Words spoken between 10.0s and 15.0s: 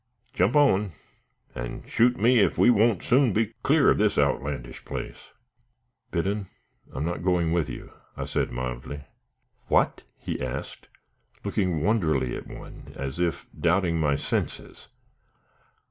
he asked, looking wonderingly at one, as if doubting my senses.